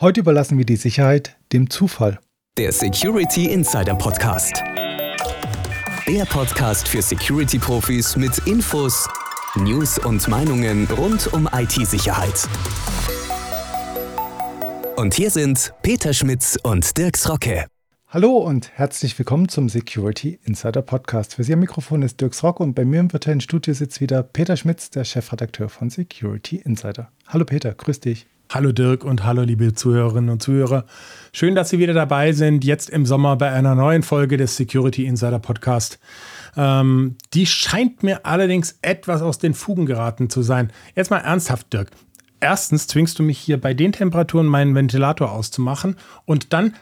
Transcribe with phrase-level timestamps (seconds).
[0.00, 2.20] Heute überlassen wir die Sicherheit dem Zufall.
[2.56, 4.62] Der Security Insider Podcast.
[6.06, 9.08] Der Podcast für Security-Profis mit Infos,
[9.56, 12.48] News und Meinungen rund um IT-Sicherheit.
[14.94, 17.66] Und hier sind Peter Schmitz und Dirks Rocke.
[18.06, 21.34] Hallo und herzlich willkommen zum Security Insider Podcast.
[21.34, 24.22] Für Sie am Mikrofon ist Dirks Rock und bei mir im virtuellen Studio sitzt wieder
[24.22, 27.10] Peter Schmitz, der Chefredakteur von Security Insider.
[27.26, 28.28] Hallo Peter, grüß dich.
[28.50, 30.86] Hallo Dirk und hallo liebe Zuhörerinnen und Zuhörer.
[31.32, 35.04] Schön, dass Sie wieder dabei sind, jetzt im Sommer bei einer neuen Folge des Security
[35.04, 35.98] Insider Podcast.
[36.56, 40.72] Ähm, die scheint mir allerdings etwas aus den Fugen geraten zu sein.
[40.96, 41.90] Jetzt mal ernsthaft, Dirk.
[42.40, 46.74] Erstens zwingst du mich hier bei den Temperaturen meinen Ventilator auszumachen und dann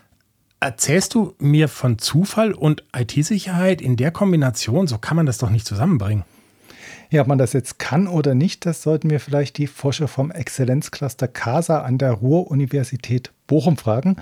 [0.60, 4.86] erzählst du mir von Zufall und IT-Sicherheit in der Kombination.
[4.86, 6.22] So kann man das doch nicht zusammenbringen.
[7.10, 10.30] Ja, ob man das jetzt kann oder nicht, das sollten wir vielleicht die Forscher vom
[10.30, 14.16] Exzellenzcluster CASA an der Ruhr-Universität Bochum fragen.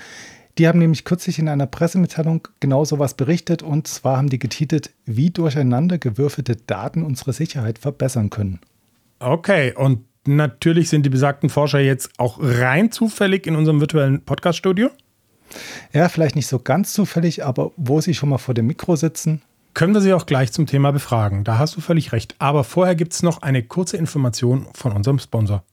[0.59, 4.39] Die haben nämlich kürzlich in einer Pressemitteilung genau so was berichtet und zwar haben die
[4.39, 8.61] getitelt, wie durcheinander gewürfelte Daten unsere Sicherheit verbessern können.
[9.19, 14.91] Okay, und natürlich sind die besagten Forscher jetzt auch rein zufällig in unserem virtuellen Podcast-Studio?
[15.93, 19.43] Ja, vielleicht nicht so ganz zufällig, aber wo sie schon mal vor dem Mikro sitzen,
[19.75, 21.45] können wir Sie auch gleich zum Thema befragen.
[21.45, 22.37] Da hast du völlig recht.
[22.39, 25.65] Aber vorher gibt es noch eine kurze Information von unserem Sponsor.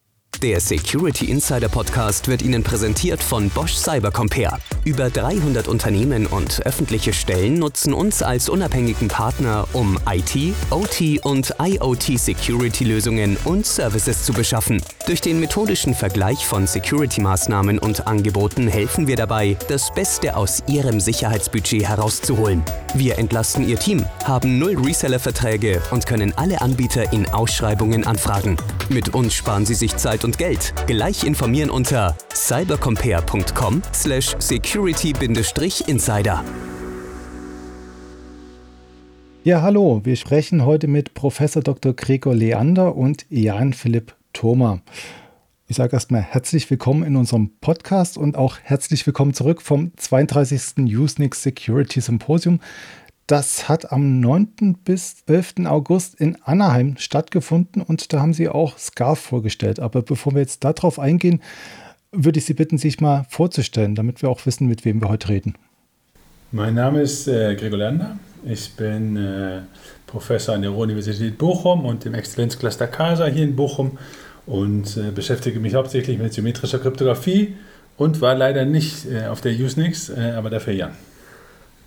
[0.41, 4.57] Der Security Insider Podcast wird Ihnen präsentiert von Bosch Cybercompare.
[4.83, 11.53] Über 300 Unternehmen und öffentliche Stellen nutzen uns als unabhängigen Partner, um IT, OT und
[11.61, 14.81] IoT Security Lösungen und Services zu beschaffen.
[15.05, 20.99] Durch den methodischen Vergleich von Security-Maßnahmen und Angeboten helfen wir dabei, das Beste aus Ihrem
[20.99, 22.63] Sicherheitsbudget herauszuholen.
[22.95, 28.57] Wir entlasten Ihr Team, haben null Reseller-Verträge und können alle Anbieter in Ausschreibungen anfragen.
[28.89, 30.73] Mit uns sparen Sie sich Zeit und Geld.
[30.87, 36.43] Gleich informieren unter cybercompare.com slash security-insider.
[39.43, 41.93] Ja, hallo, wir sprechen heute mit Professor Dr.
[41.93, 44.81] Gregor Leander und Jan Philipp Thoma.
[45.71, 50.93] Ich sage erstmal herzlich willkommen in unserem Podcast und auch herzlich willkommen zurück vom 32.
[50.95, 52.59] Usenix Security Symposium.
[53.31, 54.75] Das hat am 9.
[54.83, 55.65] bis 11.
[55.65, 59.79] August in Anaheim stattgefunden und da haben sie auch Scarf vorgestellt.
[59.79, 61.41] Aber bevor wir jetzt darauf eingehen,
[62.11, 65.29] würde ich Sie bitten, sich mal vorzustellen, damit wir auch wissen, mit wem wir heute
[65.29, 65.55] reden.
[66.51, 68.19] Mein Name ist äh, Gregor Lerner.
[68.43, 69.61] Ich bin äh,
[70.07, 73.97] Professor an der Universität Bochum und im Exzellenzcluster CASA hier in Bochum
[74.45, 77.55] und äh, beschäftige mich hauptsächlich mit symmetrischer Kryptographie
[77.95, 80.91] und war leider nicht äh, auf der Usenix, äh, aber dafür Jan.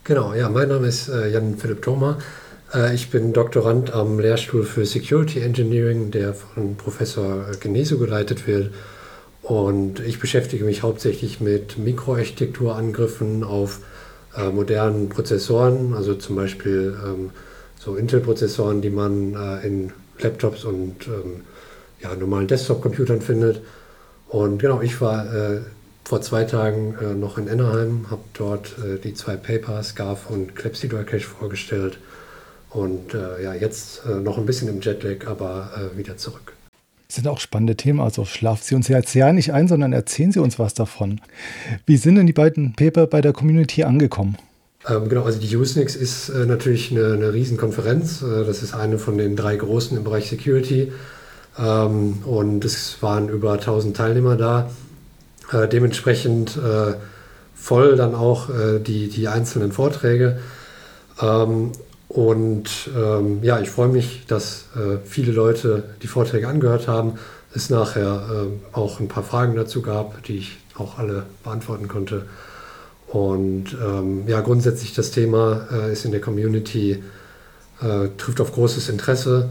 [0.06, 2.18] Genau, ja, mein Name ist äh, Jan Philipp Thoma.
[2.74, 8.70] Äh, ich bin Doktorand am Lehrstuhl für Security Engineering, der von Professor Geneso geleitet wird.
[9.40, 13.80] Und ich beschäftige mich hauptsächlich mit Mikroarchitekturangriffen auf
[14.36, 17.30] äh, modernen Prozessoren, also zum Beispiel ähm,
[17.80, 21.44] so Intel-Prozessoren, die man äh, in Laptops und ähm,
[22.02, 23.62] ja, normalen Desktop-Computern findet.
[24.28, 25.60] Und genau, ich war äh,
[26.04, 30.54] vor zwei Tagen äh, noch in Anaheim, habe dort äh, die zwei Papers, SCARF und
[30.54, 31.98] Clepsydra Cache vorgestellt
[32.70, 36.52] und äh, ja, jetzt äh, noch ein bisschen im Jetlag, aber äh, wieder zurück.
[37.08, 40.32] Das sind auch spannende Themen, also schlafen Sie uns jetzt ja nicht ein, sondern erzählen
[40.32, 41.20] Sie uns was davon.
[41.86, 44.36] Wie sind denn die beiden Paper bei der Community angekommen?
[44.88, 48.20] Ähm, genau, also die Usenix ist äh, natürlich eine, eine Riesenkonferenz.
[48.20, 50.92] das ist eine von den drei großen im Bereich Security.
[51.58, 54.68] Ähm, und es waren über 1000 Teilnehmer da.
[55.52, 56.94] Äh, dementsprechend äh,
[57.54, 60.38] voll dann auch äh, die, die einzelnen Vorträge.
[61.20, 61.72] Ähm,
[62.08, 67.14] und ähm, ja, ich freue mich, dass äh, viele Leute die Vorträge angehört haben.
[67.54, 72.26] Es nachher äh, auch ein paar Fragen dazu gab, die ich auch alle beantworten konnte.
[73.08, 77.02] Und ähm, ja, grundsätzlich das Thema äh, ist in der Community,
[78.16, 79.50] trifft auf großes Interesse.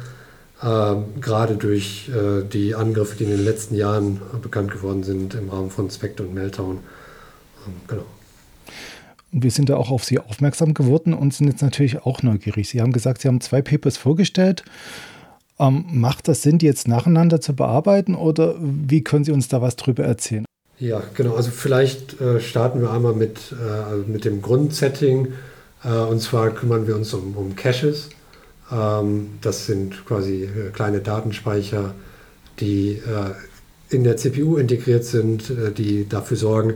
[0.63, 5.49] Ähm, gerade durch äh, die Angriffe, die in den letzten Jahren bekannt geworden sind im
[5.49, 6.77] Rahmen von Spectre und Meltdown.
[7.67, 8.05] Ähm, genau.
[9.33, 12.69] Und wir sind da auch auf Sie aufmerksam geworden und sind jetzt natürlich auch neugierig.
[12.69, 14.63] Sie haben gesagt, Sie haben zwei Papers vorgestellt.
[15.59, 19.61] Ähm, macht das Sinn, die jetzt nacheinander zu bearbeiten oder wie können Sie uns da
[19.61, 20.45] was drüber erzählen?
[20.79, 21.35] Ja, genau.
[21.35, 25.33] Also vielleicht äh, starten wir einmal mit, äh, mit dem Grundsetting.
[25.83, 28.09] Äh, und zwar kümmern wir uns um, um Caches.
[28.71, 31.93] Ähm, das sind quasi äh, kleine Datenspeicher,
[32.59, 36.75] die äh, in der CPU integriert sind, äh, die dafür sorgen,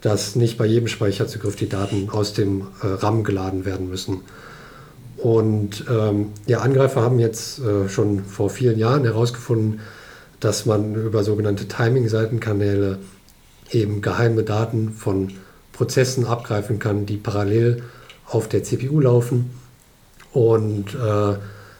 [0.00, 4.22] dass nicht bei jedem Speicherzugriff die Daten aus dem RAM geladen werden müssen.
[5.16, 9.78] Und ähm, ja, Angreifer haben jetzt äh, schon vor vielen Jahren herausgefunden,
[10.40, 12.98] dass man über sogenannte Timing-Seitenkanäle
[13.70, 15.32] eben geheime Daten von
[15.72, 17.84] Prozessen abgreifen kann, die parallel
[18.26, 19.50] auf der CPU laufen.
[20.32, 21.36] Und äh,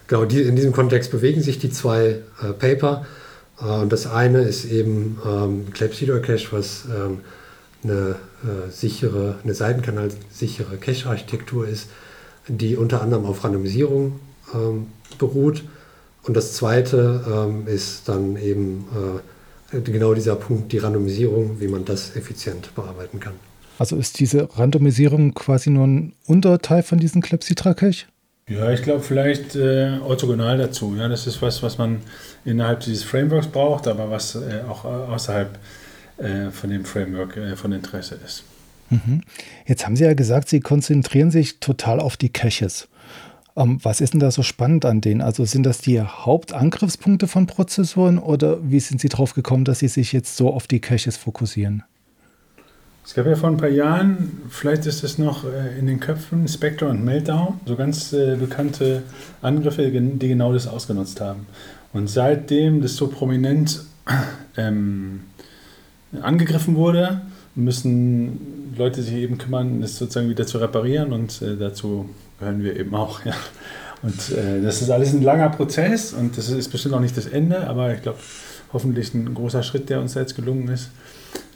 [0.07, 3.05] genau die, in diesem Kontext bewegen sich die zwei äh, Paper.
[3.59, 7.19] Äh, und das eine ist eben ähm, Clepsydor Cache, was ähm,
[7.83, 11.89] eine äh, sichere, eine Seitenkanal-sichere Cache-Architektur ist,
[12.47, 14.19] die unter anderem auf Randomisierung
[14.53, 15.63] ähm, beruht.
[16.23, 18.85] Und das zweite ähm, ist dann eben
[19.73, 23.33] äh, genau dieser Punkt, die Randomisierung, wie man das effizient bearbeiten kann.
[23.79, 28.05] Also ist diese Randomisierung quasi nur ein Unterteil von diesem Clepsydra-Cache?
[28.47, 30.95] Ja, ich glaube vielleicht äh, orthogonal dazu.
[30.97, 32.01] Ja, das ist was, was man
[32.43, 35.57] innerhalb dieses Frameworks braucht, aber was äh, auch außerhalb
[36.17, 38.43] äh, von dem Framework äh, von Interesse ist.
[38.89, 39.21] Mhm.
[39.65, 42.89] Jetzt haben Sie ja gesagt, Sie konzentrieren sich total auf die Caches.
[43.55, 45.21] Ähm, was ist denn da so spannend an denen?
[45.21, 49.87] Also sind das die Hauptangriffspunkte von Prozessoren oder wie sind Sie darauf gekommen, dass Sie
[49.87, 51.83] sich jetzt so auf die Caches fokussieren?
[53.05, 56.47] Es gab ja vor ein paar Jahren, vielleicht ist es noch äh, in den Köpfen,
[56.47, 59.03] Spectre und Meltdown, so ganz äh, bekannte
[59.41, 61.45] Angriffe, die genau das ausgenutzt haben.
[61.91, 63.81] Und seitdem das so prominent
[64.57, 65.21] ähm,
[66.21, 67.21] angegriffen wurde,
[67.55, 72.09] müssen Leute sich eben kümmern, das sozusagen wieder zu reparieren und äh, dazu
[72.39, 73.21] gehören wir eben auch.
[73.25, 73.35] Ja.
[74.01, 77.25] Und äh, das ist alles ein langer Prozess und das ist bestimmt auch nicht das
[77.25, 78.19] Ende, aber ich glaube,
[78.73, 80.89] hoffentlich ein großer Schritt, der uns jetzt gelungen ist.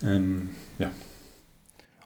[0.02, 0.90] Ähm, ja.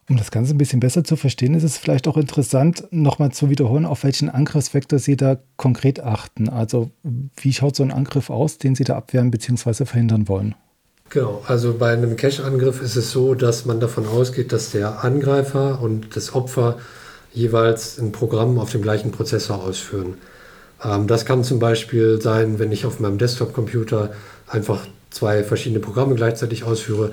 [0.10, 3.50] Um das Ganze ein bisschen besser zu verstehen, ist es vielleicht auch interessant, nochmal zu
[3.50, 6.50] wiederholen, auf welchen Angriffsvektor Sie da konkret achten.
[6.50, 6.92] Also
[7.38, 9.86] wie schaut so ein Angriff aus, den Sie da abwehren bzw.
[9.86, 10.56] verhindern wollen?
[11.10, 15.82] Genau, also bei einem Cache-Angriff ist es so, dass man davon ausgeht, dass der Angreifer
[15.82, 16.80] und das Opfer
[17.34, 20.16] jeweils ein Programm auf dem gleichen Prozessor ausführen.
[20.84, 24.12] Ähm, das kann zum Beispiel sein, wenn ich auf meinem Desktop-Computer
[24.48, 27.12] einfach zwei verschiedene Programme gleichzeitig ausführe,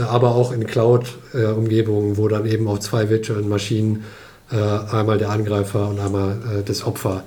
[0.00, 4.04] aber auch in Cloud-Umgebungen, wo dann eben auf zwei virtuellen Maschinen
[4.50, 7.24] äh, einmal der Angreifer und einmal äh, das Opfer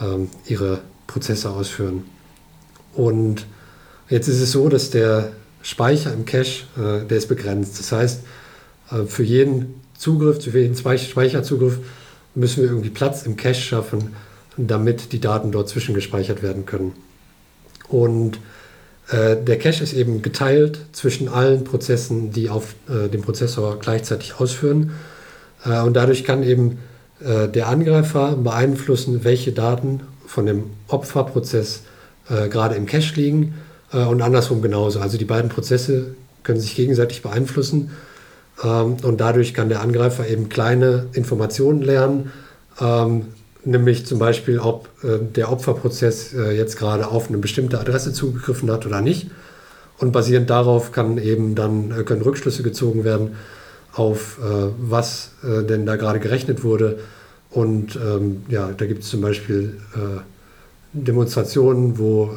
[0.00, 2.04] ähm, ihre Prozesse ausführen.
[2.94, 3.46] Und
[4.08, 5.32] jetzt ist es so, dass der
[5.62, 7.78] Speicher im Cache, der ist begrenzt.
[7.78, 8.20] Das heißt,
[9.06, 11.78] für jeden Zugriff, für jeden Speicherzugriff
[12.34, 14.14] müssen wir irgendwie Platz im Cache schaffen,
[14.56, 16.94] damit die Daten dort zwischengespeichert werden können.
[17.88, 18.40] Und äh,
[19.10, 24.92] der Cache ist eben geteilt zwischen allen Prozessen, die auf äh, dem Prozessor gleichzeitig ausführen.
[25.64, 26.78] Äh, und dadurch kann eben
[27.20, 31.82] äh, der Angreifer beeinflussen, welche Daten von dem Opferprozess
[32.28, 33.54] äh, gerade im Cache liegen
[33.92, 35.00] äh, und andersrum genauso.
[35.00, 37.90] Also die beiden Prozesse können sich gegenseitig beeinflussen.
[38.64, 42.32] Ähm, und dadurch kann der Angreifer eben kleine Informationen lernen,
[42.80, 43.26] ähm,
[43.64, 48.70] nämlich zum Beispiel, ob äh, der Opferprozess äh, jetzt gerade auf eine bestimmte Adresse zugegriffen
[48.70, 49.30] hat oder nicht.
[49.98, 53.36] Und basierend darauf kann eben dann äh, können Rückschlüsse gezogen werden
[53.92, 57.00] auf äh, was äh, denn da gerade gerechnet wurde.
[57.50, 60.20] Und ähm, ja, da gibt es zum Beispiel äh,
[60.94, 62.34] Demonstrationen, wo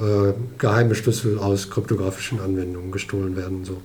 [0.58, 3.66] geheime Schlüssel aus kryptografischen Anwendungen gestohlen werden.
[3.66, 3.82] So.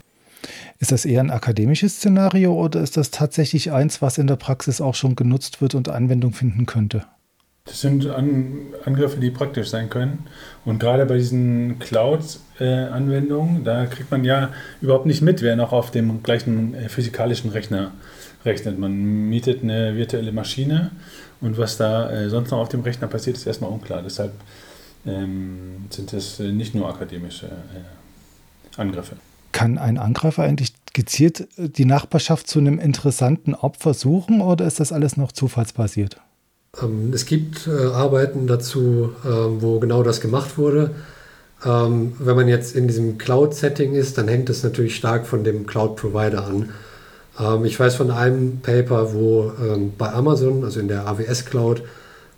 [0.79, 4.81] Ist das eher ein akademisches Szenario oder ist das tatsächlich eins, was in der Praxis
[4.81, 7.05] auch schon genutzt wird und Anwendung finden könnte?
[7.71, 10.27] Das sind An Angriffe, die praktisch sein können.
[10.65, 14.51] Und gerade bei diesen Cloud-Anwendungen, da kriegt man ja
[14.81, 17.93] überhaupt nicht mit, wer noch auf dem gleichen äh, physikalischen Rechner
[18.45, 18.77] rechnet.
[18.77, 20.91] Man mietet eine virtuelle Maschine
[21.41, 24.03] und was da äh, sonst noch auf dem Rechner passiert, ist erstmal unklar.
[24.03, 24.33] Deshalb
[25.07, 29.15] ähm, sind es äh, nicht nur akademische äh, Angriffe.
[29.53, 34.93] Kann ein Angreifer eigentlich gezielt die Nachbarschaft zu einem interessanten Opfer suchen oder ist das
[34.93, 36.21] alles noch zufallsbasiert?
[36.79, 40.93] Ähm, es gibt äh, Arbeiten dazu, äh, wo genau das gemacht wurde.
[41.65, 45.67] Ähm, wenn man jetzt in diesem Cloud-Setting ist, dann hängt es natürlich stark von dem
[45.67, 46.71] Cloud-Provider an.
[47.39, 51.83] Ähm, ich weiß von einem Paper, wo ähm, bei Amazon, also in der AWS Cloud,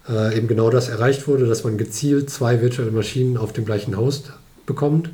[0.08, 3.96] äh, eben genau das erreicht wurde, dass man gezielt zwei virtuelle Maschinen auf dem gleichen
[3.96, 4.32] Host
[4.66, 5.10] bekommt.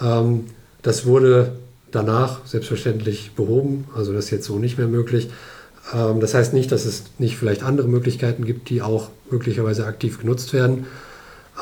[0.00, 0.46] Ähm,
[0.82, 1.52] das wurde
[1.90, 5.30] danach selbstverständlich behoben, also das ist jetzt so nicht mehr möglich.
[5.94, 10.18] Ähm, das heißt nicht, dass es nicht vielleicht andere Möglichkeiten gibt, die auch möglicherweise aktiv
[10.18, 10.86] genutzt werden.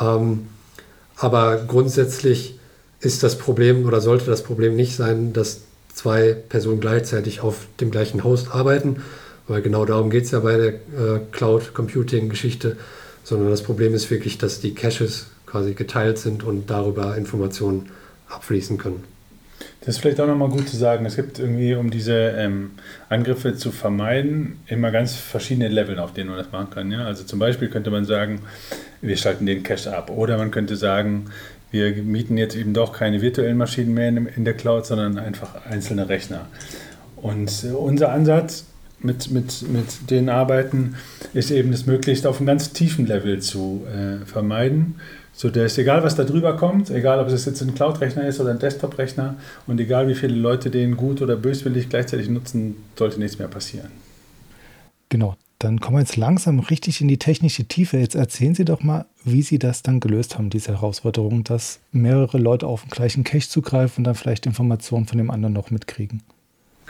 [0.00, 0.46] Ähm,
[1.16, 2.58] aber grundsätzlich
[3.00, 5.60] ist das Problem oder sollte das Problem nicht sein, dass
[5.94, 9.02] zwei Personen gleichzeitig auf dem gleichen Host arbeiten,
[9.48, 12.76] weil genau darum geht es ja bei der äh, Cloud Computing Geschichte,
[13.24, 17.90] sondern das Problem ist wirklich, dass die Caches quasi geteilt sind und darüber Informationen
[18.28, 19.04] abfließen können.
[19.80, 21.06] Das ist vielleicht auch nochmal gut zu sagen.
[21.06, 22.72] Es gibt irgendwie, um diese ähm,
[23.08, 26.90] Angriffe zu vermeiden, immer ganz verschiedene Level, auf denen man das machen kann.
[26.90, 27.04] Ja?
[27.04, 28.40] Also zum Beispiel könnte man sagen,
[29.00, 30.10] wir schalten den Cache ab.
[30.10, 31.26] Oder man könnte sagen,
[31.70, 36.08] wir mieten jetzt eben doch keine virtuellen Maschinen mehr in der Cloud, sondern einfach einzelne
[36.08, 36.46] Rechner.
[37.16, 38.64] Und äh, unser Ansatz
[39.00, 40.96] mit, mit, mit den Arbeiten
[41.34, 44.96] ist eben das möglichst auf einem ganz tiefen Level zu äh, vermeiden,
[45.32, 48.58] sodass egal was da drüber kommt, egal ob es jetzt ein Cloud-Rechner ist oder ein
[48.58, 49.36] Desktop-Rechner
[49.66, 53.90] und egal wie viele Leute den gut oder böswillig gleichzeitig nutzen, sollte nichts mehr passieren.
[55.08, 57.98] Genau, dann kommen wir jetzt langsam richtig in die technische Tiefe.
[57.98, 62.38] Jetzt erzählen Sie doch mal, wie Sie das dann gelöst haben, diese Herausforderung, dass mehrere
[62.38, 66.22] Leute auf den gleichen Cache zugreifen und dann vielleicht Informationen von dem anderen noch mitkriegen.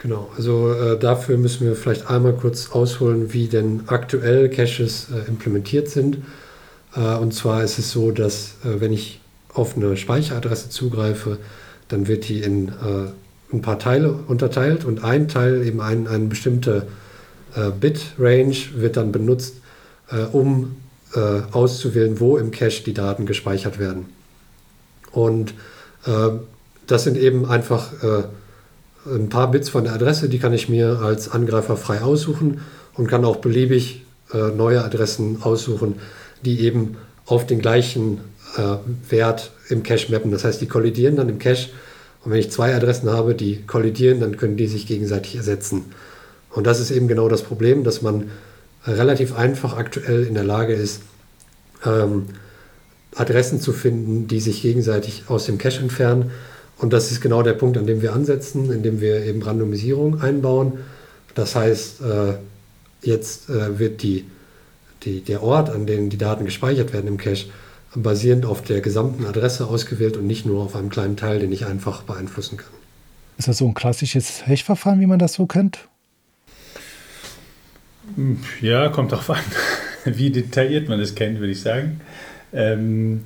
[0.02, 5.26] Genau, also äh, dafür müssen wir vielleicht einmal kurz ausholen, wie denn aktuell Caches äh,
[5.28, 6.18] implementiert sind.
[6.94, 9.20] Äh, und zwar ist es so, dass äh, wenn ich
[9.52, 11.38] auf eine Speicheradresse zugreife,
[11.88, 16.86] dann wird die in äh, ein paar Teile unterteilt und ein Teil, eben ein, bestimmte
[17.54, 19.56] äh, Bit-Range, wird dann benutzt,
[20.30, 20.76] um
[21.50, 24.06] auszuwählen, wo im Cache die Daten gespeichert werden.
[25.10, 25.52] Und
[26.86, 27.92] das sind eben einfach
[29.06, 32.60] ein paar Bits von der Adresse, die kann ich mir als Angreifer frei aussuchen
[32.94, 35.96] und kann auch beliebig äh, neue Adressen aussuchen,
[36.44, 38.20] die eben auf den gleichen
[38.56, 38.76] äh,
[39.10, 40.30] Wert im Cache mappen.
[40.30, 41.68] Das heißt, die kollidieren dann im Cache
[42.24, 45.84] und wenn ich zwei Adressen habe, die kollidieren, dann können die sich gegenseitig ersetzen.
[46.50, 48.30] Und das ist eben genau das Problem, dass man
[48.86, 51.02] relativ einfach aktuell in der Lage ist,
[51.84, 52.26] ähm,
[53.14, 56.30] Adressen zu finden, die sich gegenseitig aus dem Cache entfernen
[56.78, 60.80] und das ist genau der Punkt, an dem wir ansetzen, indem wir eben Randomisierung einbauen.
[61.34, 62.34] Das heißt, äh,
[63.02, 64.26] jetzt äh, wird die,
[65.02, 67.46] die, der Ort, an dem die Daten gespeichert werden im Cache,
[67.94, 71.64] basierend auf der gesamten Adresse ausgewählt und nicht nur auf einem kleinen Teil, den ich
[71.64, 72.68] einfach beeinflussen kann.
[73.38, 75.88] Ist das so ein klassisches Hash-Verfahren, wie man das so kennt?
[78.60, 79.42] Ja, kommt darauf an,
[80.04, 82.00] wie detailliert man das kennt, würde ich sagen.
[82.52, 83.24] Ähm,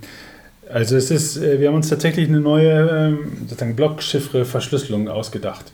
[0.72, 5.72] also es ist, äh, wir haben uns tatsächlich eine neue ähm, sozusagen Blockchiffre-Verschlüsselung ausgedacht.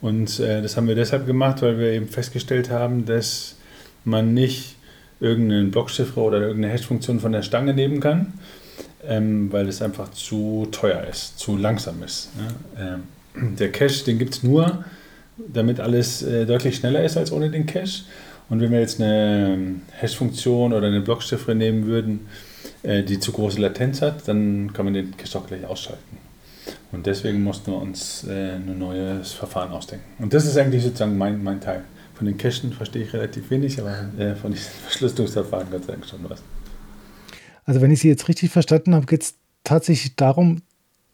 [0.00, 3.56] Und äh, das haben wir deshalb gemacht, weil wir eben festgestellt haben, dass
[4.04, 4.76] man nicht
[5.20, 8.34] irgendeinen Blockchiffre oder irgendeine Hash-Funktion von der Stange nehmen kann,
[9.06, 12.30] ähm, weil es einfach zu teuer ist, zu langsam ist.
[12.36, 13.02] Ne?
[13.36, 14.84] Ähm, der Cache, den gibt es nur,
[15.36, 18.02] damit alles äh, deutlich schneller ist als ohne den Cache.
[18.48, 19.58] Und wenn wir jetzt eine
[19.92, 22.20] Hash-Funktion oder eine Blockchiffre nehmen würden,
[22.84, 26.18] die zu große Latenz hat, dann kann man den Cache auch gleich ausschalten.
[26.92, 30.06] Und deswegen mussten wir uns äh, ein neues Verfahren ausdenken.
[30.18, 31.84] Und das ist eigentlich sozusagen mein, mein Teil.
[32.14, 36.06] Von den Cachen verstehe ich relativ wenig, aber äh, von diesen Verschlüsselungsverfahren Gott sei Dank
[36.06, 36.42] schon was.
[37.64, 40.62] Also wenn ich Sie jetzt richtig verstanden habe, geht es tatsächlich darum,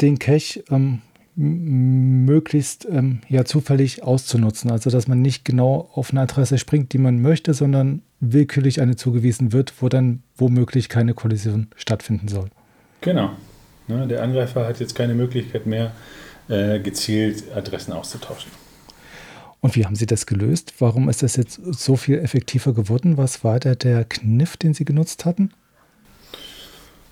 [0.01, 1.03] den Cache ähm,
[1.35, 4.71] möglichst ähm, ja, zufällig auszunutzen.
[4.71, 8.97] Also dass man nicht genau auf eine Adresse springt, die man möchte, sondern willkürlich eine
[8.97, 12.49] zugewiesen wird, wo dann womöglich keine Kollision stattfinden soll.
[13.01, 13.31] Genau.
[13.87, 15.93] Ne, der Angreifer hat jetzt keine Möglichkeit mehr,
[16.49, 18.51] äh, gezielt Adressen auszutauschen.
[19.61, 20.75] Und wie haben Sie das gelöst?
[20.79, 23.17] Warum ist das jetzt so viel effektiver geworden?
[23.17, 25.53] Was war da der Kniff, den Sie genutzt hatten?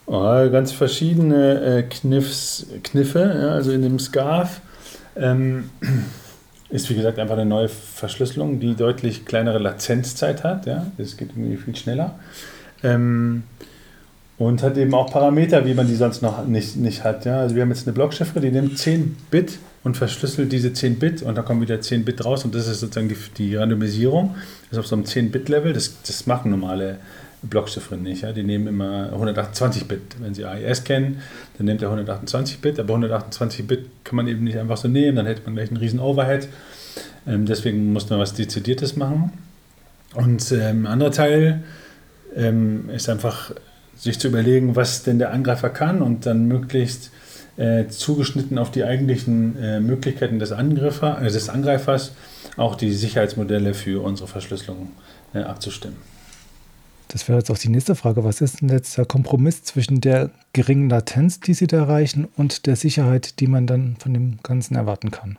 [0.06, 4.60] Oh, ganz verschiedene äh, Kniffs, Kniffe, ja, also in dem Scarf.
[5.16, 5.70] Ähm,
[6.72, 10.66] ist wie gesagt einfach eine neue Verschlüsselung, die deutlich kleinere Latenzzeit hat.
[10.66, 10.86] Ja?
[10.96, 12.14] Das geht irgendwie viel schneller.
[12.82, 13.44] Ähm,
[14.38, 17.26] und hat eben auch Parameter, wie man die sonst noch nicht, nicht hat.
[17.26, 17.40] Ja?
[17.40, 21.22] Also wir haben jetzt eine Blockchiffre, die nimmt 10 Bit und verschlüsselt diese 10 Bit
[21.22, 24.34] und da kommen wieder 10 Bit raus und das ist sozusagen die, die Randomisierung.
[24.70, 26.98] Das ist auf so einem 10-Bit-Level, das, das machen normale
[27.42, 28.22] Blockchiffren nicht.
[28.22, 28.32] Ja?
[28.32, 30.00] Die nehmen immer 128 Bit.
[30.20, 31.20] Wenn Sie AES kennen,
[31.58, 35.16] dann nimmt er 128 Bit, aber 128 Bit kann man eben nicht einfach so nehmen,
[35.16, 36.48] dann hätte man gleich einen riesen Overhead.
[37.26, 39.32] Ähm, deswegen musste man was Dezidiertes machen.
[40.14, 41.62] Und ähm, ein anderer Teil
[42.36, 43.52] ähm, ist einfach,
[43.96, 47.12] sich zu überlegen, was denn der Angreifer kann und dann möglichst
[47.56, 52.12] äh, zugeschnitten auf die eigentlichen äh, Möglichkeiten des, Angreifer, äh, des Angreifers
[52.56, 54.92] auch die Sicherheitsmodelle für unsere Verschlüsselung
[55.34, 56.11] äh, abzustimmen.
[57.12, 58.24] Das wäre jetzt auch die nächste Frage.
[58.24, 62.64] Was ist denn jetzt der Kompromiss zwischen der geringen Latenz, die Sie da erreichen, und
[62.64, 65.38] der Sicherheit, die man dann von dem Ganzen erwarten kann?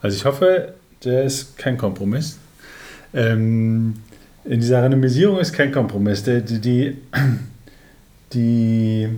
[0.00, 0.72] Also ich hoffe,
[1.04, 2.38] der ist kein Kompromiss.
[3.12, 3.96] Ähm,
[4.46, 6.22] in dieser Randomisierung ist kein Kompromiss.
[6.22, 6.96] Die, die,
[8.32, 9.08] die,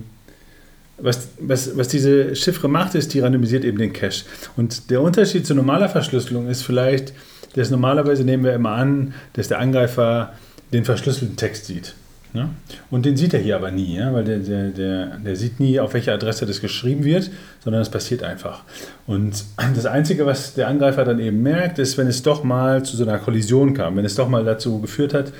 [0.97, 4.25] was, was, was diese Chiffre macht, ist, die randomisiert eben den Cache.
[4.57, 7.13] Und der Unterschied zu normaler Verschlüsselung ist vielleicht,
[7.55, 10.33] dass normalerweise nehmen wir immer an, dass der Angreifer
[10.71, 11.95] den verschlüsselten Text sieht.
[12.33, 12.49] Ja?
[12.91, 14.13] Und den sieht er hier aber nie, ja?
[14.13, 17.31] weil der, der, der, der sieht nie, auf welche Adresse das geschrieben wird,
[17.63, 18.63] sondern es passiert einfach.
[19.07, 19.45] Und
[19.75, 23.03] das Einzige, was der Angreifer dann eben merkt, ist, wenn es doch mal zu so
[23.03, 25.31] einer Kollision kam, wenn es doch mal dazu geführt hat,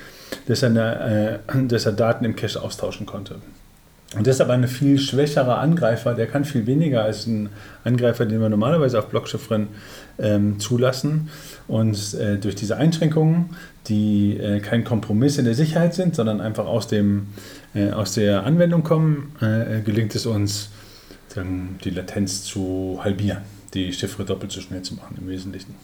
[0.46, 3.36] dass er, eine, äh, dass er Daten im Cache austauschen konnte.
[4.16, 7.48] Und deshalb ein viel schwächerer Angreifer, der kann viel weniger als ein
[7.84, 9.68] Angreifer, den wir normalerweise auf Blockchiffren
[10.18, 11.30] ähm, zulassen.
[11.68, 13.50] Und äh, durch diese Einschränkungen,
[13.88, 17.28] die äh, kein Kompromiss in der Sicherheit sind, sondern einfach aus, dem,
[17.74, 20.70] äh, aus der Anwendung kommen, äh, gelingt es uns,
[21.34, 23.42] dann die Latenz zu halbieren,
[23.74, 25.74] die Chiffre doppelt so schnell zu machen im Wesentlichen.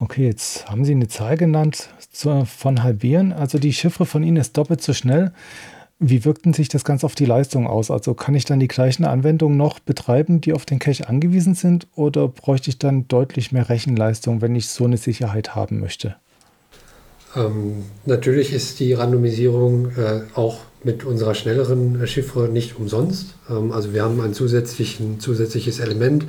[0.00, 3.32] Okay, jetzt haben Sie eine Zahl genannt von halbieren.
[3.32, 5.32] Also die Chiffre von Ihnen ist doppelt so schnell.
[6.00, 7.90] Wie wirkt denn sich das Ganze auf die Leistung aus?
[7.90, 11.86] Also kann ich dann die gleichen Anwendungen noch betreiben, die auf den Cache angewiesen sind,
[11.94, 16.16] oder bräuchte ich dann deutlich mehr Rechenleistung, wenn ich so eine Sicherheit haben möchte?
[17.36, 23.34] Ähm, natürlich ist die Randomisierung äh, auch mit unserer schnelleren äh, Chiffre nicht umsonst.
[23.50, 26.24] Ähm, also wir haben ein zusätzliches Element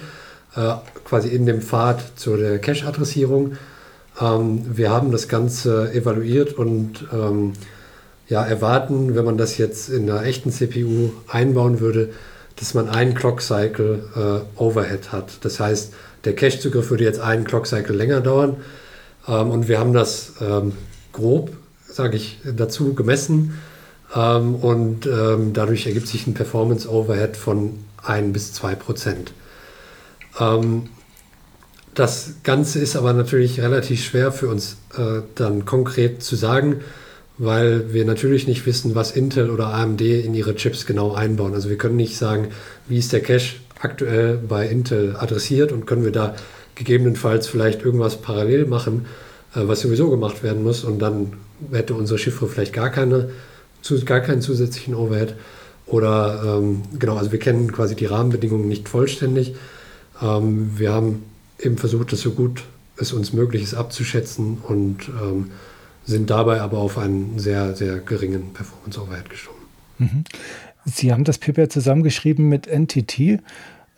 [0.55, 3.53] äh, quasi in dem Pfad zu der Cache-Adressierung.
[4.19, 7.53] Ähm, wir haben das Ganze evaluiert und ähm,
[8.27, 12.09] ja, erwarten, wenn man das jetzt in einer echten CPU einbauen würde,
[12.55, 15.37] dass man einen Clock Cycle äh, Overhead hat.
[15.41, 15.93] Das heißt,
[16.23, 18.55] der Cache-Zugriff würde jetzt einen Clock Cycle länger dauern.
[19.27, 20.73] Ähm, und wir haben das ähm,
[21.15, 21.51] grob,
[21.87, 23.57] sage ich, dazu gemessen.
[24.15, 29.33] Ähm, und ähm, dadurch ergibt sich ein Performance Overhead von 1 bis 2 Prozent.
[30.39, 30.89] Ähm,
[31.93, 36.81] das Ganze ist aber natürlich relativ schwer für uns äh, dann konkret zu sagen,
[37.37, 41.53] weil wir natürlich nicht wissen, was Intel oder AMD in ihre Chips genau einbauen.
[41.53, 42.49] Also wir können nicht sagen,
[42.87, 46.35] wie ist der Cache aktuell bei Intel adressiert und können wir da
[46.75, 49.05] gegebenenfalls vielleicht irgendwas parallel machen,
[49.55, 51.33] was sowieso gemacht werden muss und dann
[51.71, 53.29] hätte unsere Chiffre vielleicht gar, keine,
[54.05, 55.35] gar keinen zusätzlichen Overhead.
[55.87, 59.55] Oder ähm, genau, also wir kennen quasi die Rahmenbedingungen nicht vollständig.
[60.21, 61.23] Ähm, wir haben
[61.59, 62.63] eben versucht, das so gut
[62.97, 65.51] es uns möglich ist abzuschätzen und ähm,
[66.05, 69.59] sind dabei aber auf einen sehr, sehr geringen Performance Overhead geschoben.
[69.97, 70.23] Mhm.
[70.85, 73.41] Sie haben das Paper zusammengeschrieben mit NTT.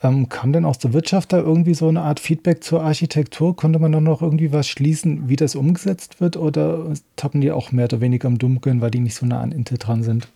[0.03, 3.55] Ähm, kam denn aus der Wirtschaft da irgendwie so eine Art Feedback zur Architektur?
[3.55, 6.37] Konnte man da noch irgendwie was schließen, wie das umgesetzt wird?
[6.37, 9.51] Oder tappen die auch mehr oder weniger im Dunkeln, weil die nicht so nah an
[9.51, 10.27] Intel dran sind?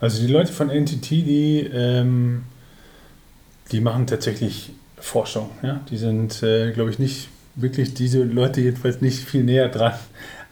[0.00, 2.44] Also die Leute von NTT, die, ähm,
[3.72, 5.50] die machen tatsächlich Forschung.
[5.62, 5.80] Ja?
[5.90, 9.94] Die sind, äh, glaube ich, nicht wirklich diese Leute jedenfalls nicht viel näher dran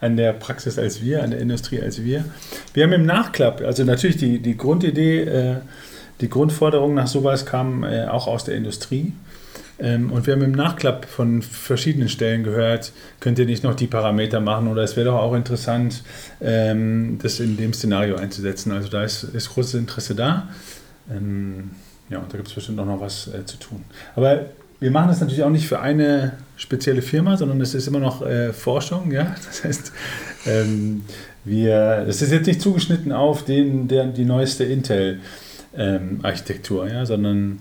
[0.01, 2.25] an der Praxis als wir, an der Industrie als wir.
[2.73, 5.55] Wir haben im Nachklapp, also natürlich die, die Grundidee, äh,
[6.21, 9.13] die Grundforderung nach sowas kam äh, auch aus der Industrie.
[9.79, 13.87] Ähm, und wir haben im Nachklapp von verschiedenen Stellen gehört, könnt ihr nicht noch die
[13.87, 16.03] Parameter machen oder es wäre doch auch interessant,
[16.41, 18.71] ähm, das in dem Szenario einzusetzen.
[18.73, 20.49] Also da ist, ist großes Interesse da.
[21.09, 21.71] Ähm,
[22.09, 23.83] ja, und da gibt es bestimmt auch noch was äh, zu tun.
[24.15, 24.47] Aber
[24.79, 28.21] wir machen das natürlich auch nicht für eine spezielle Firma, sondern es ist immer noch
[28.21, 29.11] äh, Forschung.
[29.11, 29.35] Ja?
[29.45, 29.91] Das heißt,
[30.45, 31.03] ähm,
[31.45, 35.23] wir, das ist jetzt nicht zugeschnitten auf den, der, die neueste Intel-Architektur,
[35.75, 37.05] ähm, ja?
[37.05, 37.59] sondern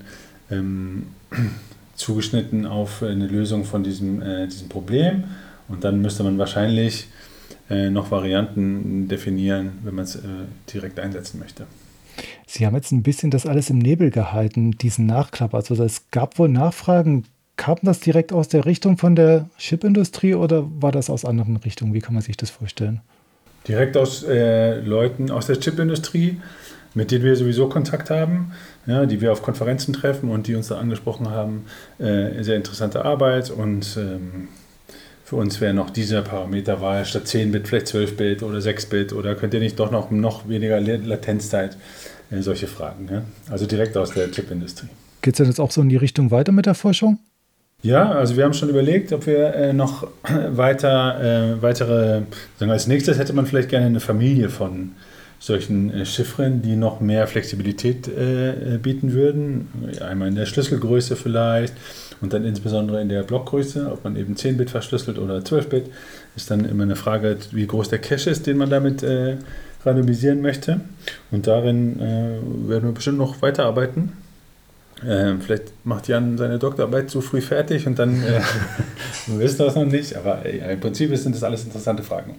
[0.50, 1.06] ähm,
[1.94, 5.24] zugeschnitten auf eine Lösung von diesem, äh, diesem Problem.
[5.68, 7.08] Und dann müsste man wahrscheinlich
[7.70, 10.20] äh, noch Varianten definieren, wenn man es äh,
[10.72, 11.66] direkt einsetzen möchte.
[12.46, 15.54] Sie haben jetzt ein bisschen das alles im Nebel gehalten, diesen Nachklapp.
[15.54, 17.24] Also es gab wohl Nachfragen.
[17.56, 21.92] Kam das direkt aus der Richtung von der Chipindustrie oder war das aus anderen Richtungen?
[21.92, 23.00] Wie kann man sich das vorstellen?
[23.66, 26.40] Direkt aus äh, Leuten aus der Chipindustrie,
[26.94, 28.52] mit denen wir sowieso Kontakt haben,
[28.86, 31.66] ja, die wir auf Konferenzen treffen und die uns da angesprochen haben.
[31.98, 34.48] Äh, sehr interessante Arbeit und ähm,
[35.24, 39.12] für uns wäre noch dieser Parameterwahl statt 10 Bit vielleicht 12 Bit oder 6 Bit
[39.12, 41.76] oder könnt ihr nicht doch noch, noch weniger Latenzzeit
[42.30, 43.08] äh, solche Fragen.
[43.10, 43.22] Ja?
[43.50, 44.88] Also direkt aus der Chipindustrie.
[45.20, 47.18] Geht es denn jetzt auch so in die Richtung weiter mit der Forschung?
[47.82, 50.08] Ja, also wir haben schon überlegt, ob wir äh, noch
[50.50, 52.22] weiter, äh, weitere,
[52.58, 54.92] sagen wir, als nächstes hätte man vielleicht gerne eine Familie von
[55.38, 59.68] solchen äh, Chiffren, die noch mehr Flexibilität äh, äh, bieten würden.
[60.00, 61.74] Einmal in der Schlüsselgröße vielleicht
[62.20, 65.90] und dann insbesondere in der Blockgröße, ob man eben 10-Bit verschlüsselt oder 12-Bit,
[66.36, 69.04] ist dann immer eine Frage, wie groß der Cache ist, den man damit
[69.84, 70.80] randomisieren möchte.
[71.30, 74.12] Und darin werden wir bestimmt noch weiterarbeiten.
[75.04, 78.40] Äh, vielleicht macht Jan seine Doktorarbeit zu früh fertig und dann äh,
[79.26, 80.16] wir das noch nicht.
[80.16, 82.34] Aber äh, im Prinzip sind das alles interessante Fragen.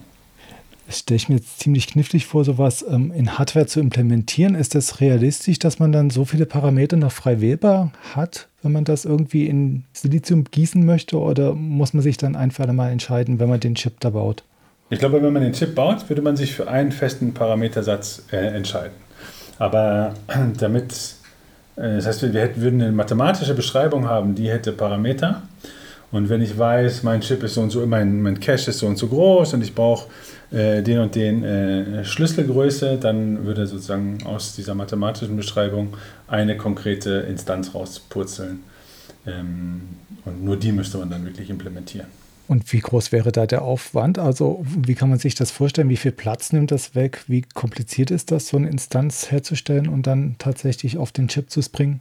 [0.90, 4.56] Das stelle ich mir jetzt ziemlich knifflig vor, sowas ähm, in Hardware zu implementieren.
[4.56, 8.82] Ist das realistisch, dass man dann so viele Parameter noch frei wählbar hat, wenn man
[8.82, 11.16] das irgendwie in Silizium gießen möchte?
[11.16, 14.42] Oder muss man sich dann einfach einmal entscheiden, wenn man den Chip da baut?
[14.88, 18.38] Ich glaube, wenn man den Chip baut, würde man sich für einen festen Parametersatz äh,
[18.38, 18.96] entscheiden.
[19.60, 20.14] Aber
[20.58, 20.92] damit,
[21.76, 25.42] äh, das heißt, wir hätten, würden eine mathematische Beschreibung haben, die hätte Parameter.
[26.10, 28.88] Und wenn ich weiß, mein Chip ist so und so, mein, mein Cache ist so
[28.88, 30.08] und so groß und ich brauche
[30.52, 37.10] äh, den und den äh, Schlüsselgröße, dann würde sozusagen aus dieser mathematischen Beschreibung eine konkrete
[37.28, 38.60] Instanz rauspurzeln.
[39.26, 39.82] Ähm,
[40.24, 42.06] und nur die müsste man dann wirklich implementieren.
[42.48, 44.18] Und wie groß wäre da der Aufwand?
[44.18, 45.88] Also wie kann man sich das vorstellen?
[45.88, 47.22] Wie viel Platz nimmt das weg?
[47.28, 51.62] Wie kompliziert ist das, so eine Instanz herzustellen und dann tatsächlich auf den Chip zu
[51.62, 52.00] springen?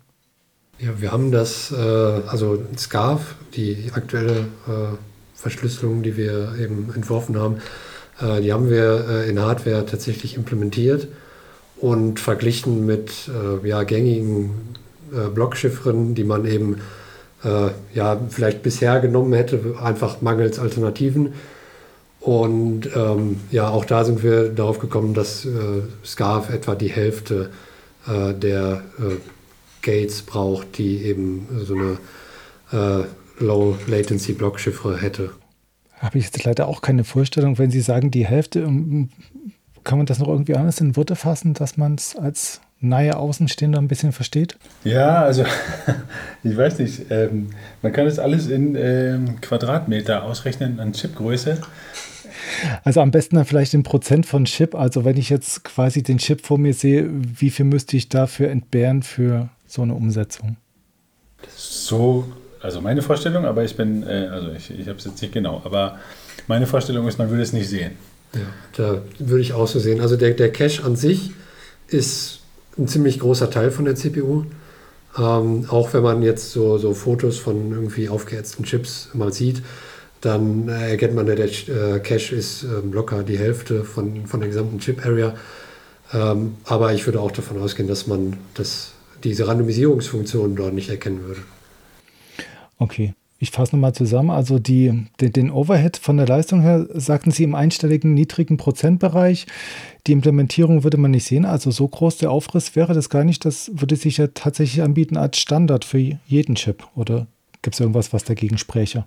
[0.80, 4.96] Ja, wir haben das, äh, also SCARF, die aktuelle äh,
[5.36, 7.58] Verschlüsselung, die wir eben entworfen haben,
[8.22, 11.08] äh, die haben wir äh, in Hardware tatsächlich implementiert
[11.78, 14.52] und verglichen mit äh, ja, gängigen
[15.14, 16.82] äh, Blockchiffren, die man eben
[17.44, 21.34] äh, ja, vielleicht bisher genommen hätte, einfach mangels Alternativen.
[22.20, 25.50] Und ähm, ja, auch da sind wir darauf gekommen, dass äh,
[26.04, 27.50] Scarf etwa die Hälfte
[28.08, 29.16] äh, der äh,
[29.82, 33.06] Gates braucht, die eben so eine äh,
[33.44, 35.32] Low Latency Blockchiffre hätte.
[36.00, 39.10] Habe ich jetzt leider auch keine Vorstellung, wenn Sie sagen, die Hälfte, ähm,
[39.84, 43.80] kann man das noch irgendwie anders in Worte fassen, dass man es als nahe Außenstehender
[43.80, 44.58] ein bisschen versteht?
[44.84, 45.44] Ja, also
[46.44, 47.06] ich weiß nicht.
[47.10, 47.50] Ähm,
[47.82, 51.62] man kann das alles in ähm, Quadratmeter ausrechnen an Chipgröße.
[52.84, 54.76] Also am besten dann vielleicht in Prozent von Chip.
[54.76, 58.50] Also wenn ich jetzt quasi den Chip vor mir sehe, wie viel müsste ich dafür
[58.50, 60.58] entbehren für so eine Umsetzung?
[61.56, 62.26] So,
[62.62, 65.62] also meine Vorstellung, aber ich bin, äh, also ich, ich habe es jetzt nicht genau,
[65.64, 66.00] aber
[66.48, 67.92] meine Vorstellung ist, man würde es nicht sehen.
[68.34, 68.42] Ja,
[68.78, 70.02] da würde ich auch so sehen.
[70.02, 71.32] Also der, der Cache an sich
[71.88, 72.40] ist
[72.78, 74.46] ein ziemlich großer Teil von der CPU.
[75.18, 79.64] Ähm, auch wenn man jetzt so, so Fotos von irgendwie aufgehetzten Chips mal sieht,
[80.22, 84.40] dann äh, erkennt man, der, der äh, Cache ist ähm, locker die Hälfte von, von
[84.40, 85.34] der gesamten Chip-Area.
[86.14, 88.92] Ähm, aber ich würde auch davon ausgehen, dass man das,
[89.24, 91.42] diese Randomisierungsfunktion dort nicht erkennen würde.
[92.80, 97.46] Okay ich fasse nochmal zusammen, also die, den, Overhead von der Leistung her, sagten Sie
[97.46, 99.48] im einstelligen, niedrigen Prozentbereich.
[100.08, 103.46] Die Implementierung würde man nicht sehen, also so groß der Aufriss wäre das gar nicht.
[103.46, 106.86] Das würde sich ja tatsächlich anbieten als Standard für jeden Chip.
[106.96, 107.28] Oder
[107.62, 109.06] gibt es irgendwas, was dagegen spräche?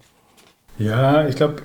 [0.79, 1.57] Ja, ich glaube,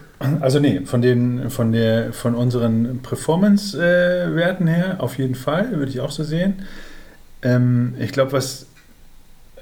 [0.42, 6.02] also nee, von, den, von, der, von unseren Performance-Werten her auf jeden Fall, würde ich
[6.02, 6.64] auch so sehen.
[7.44, 8.67] Ähm, ich glaube, was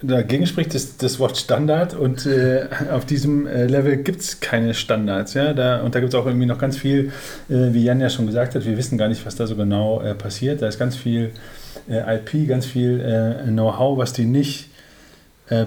[0.01, 4.73] dagegen spricht das, das Wort Standard und äh, auf diesem äh, Level gibt es keine
[4.73, 5.33] Standards.
[5.33, 5.53] Ja?
[5.53, 7.11] Da, und da gibt es auch irgendwie noch ganz viel,
[7.49, 10.01] äh, wie Jan ja schon gesagt hat, wir wissen gar nicht, was da so genau
[10.01, 10.61] äh, passiert.
[10.61, 11.31] Da ist ganz viel
[11.89, 14.69] äh, IP, ganz viel äh, Know-how, was die nicht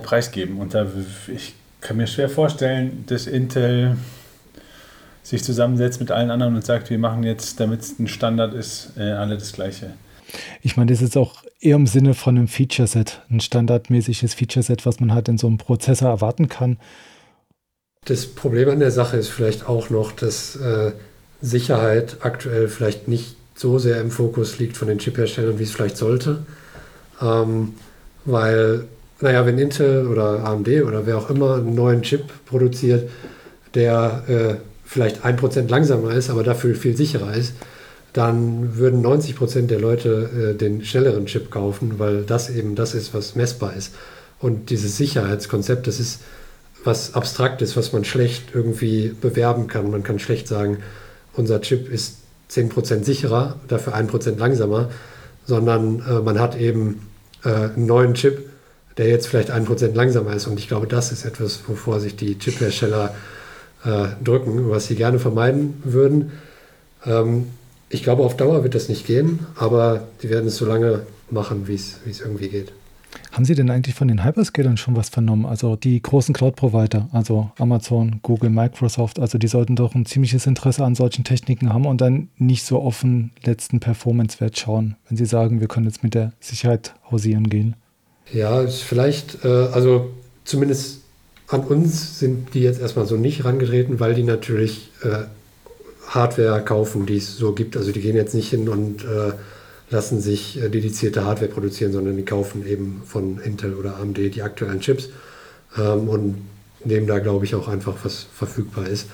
[0.03, 0.59] preisgeben.
[0.59, 0.89] Und da
[1.33, 3.97] ich kann mir schwer vorstellen, dass Intel
[5.23, 8.99] sich zusammensetzt mit allen anderen und sagt, wir machen jetzt, damit es ein Standard ist,
[8.99, 9.93] alle das Gleiche.
[10.63, 15.01] Ich meine, das ist auch eher im Sinne von einem Feature-Set, ein standardmäßiges Feature-Set, was
[15.01, 16.79] man halt in so einem Prozessor erwarten kann.
[18.05, 20.93] Das Problem an der Sache ist vielleicht auch noch, dass äh,
[21.41, 25.97] Sicherheit aktuell vielleicht nicht so sehr im Fokus liegt von den Chip-Herstellern, wie es vielleicht
[25.97, 26.45] sollte.
[27.21, 27.75] Ähm,
[28.25, 28.85] weil,
[29.21, 33.11] naja, wenn Intel oder AMD oder wer auch immer einen neuen Chip produziert,
[33.75, 37.55] der äh, vielleicht ein Prozent langsamer ist, aber dafür viel sicherer ist,
[38.13, 42.95] dann würden 90 Prozent der Leute äh, den schnelleren Chip kaufen, weil das eben das
[42.95, 43.95] ist, was messbar ist.
[44.41, 46.21] Und dieses Sicherheitskonzept, das ist
[46.85, 49.91] was Abstraktes, was man schlecht irgendwie bewerben kann.
[49.91, 50.79] Man kann schlecht sagen,
[51.35, 52.19] unser Chip ist
[52.49, 54.91] 10 Prozent sicherer, dafür 1% langsamer,
[55.45, 57.07] sondern äh, man hat eben
[57.45, 58.49] äh, einen neuen Chip,
[58.97, 60.47] der jetzt vielleicht 1% langsamer ist.
[60.47, 63.15] Und ich glaube, das ist etwas, wovor sich die Chiphersteller
[63.85, 66.33] äh, drücken, was sie gerne vermeiden würden.
[67.05, 67.49] Ähm,
[67.91, 71.69] ich glaube, auf Dauer wird das nicht gehen, aber die werden es so lange machen,
[71.69, 72.73] wie es irgendwie geht.
[73.33, 75.47] Haben Sie denn eigentlich von den Hyperscalern schon was vernommen?
[75.47, 80.85] Also die großen Cloud-Provider, also Amazon, Google, Microsoft, also die sollten doch ein ziemliches Interesse
[80.85, 85.27] an solchen Techniken haben und dann nicht so auf den letzten Performance-Wert schauen, wenn sie
[85.27, 87.77] sagen, wir können jetzt mit der Sicherheit hausieren gehen.
[88.33, 90.11] Ja, vielleicht, äh, also
[90.45, 91.01] zumindest
[91.49, 95.25] an uns sind die jetzt erstmal so nicht rangetreten, weil die natürlich äh,
[96.09, 97.77] Hardware kaufen, die es so gibt.
[97.77, 99.33] Also die gehen jetzt nicht hin und äh,
[99.91, 104.43] lassen sich äh, dedizierte Hardware produzieren, sondern die kaufen eben von Intel oder AMD die
[104.43, 105.11] aktuellen Chips
[105.77, 106.37] ähm, und
[106.85, 109.09] nehmen da, glaube ich, auch einfach, was verfügbar ist.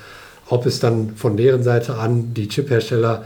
[0.49, 3.25] Ob es dann von deren Seite an die Chiphersteller